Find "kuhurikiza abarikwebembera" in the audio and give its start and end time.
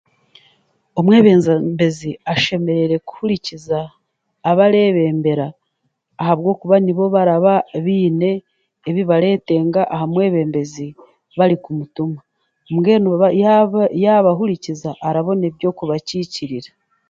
3.07-5.47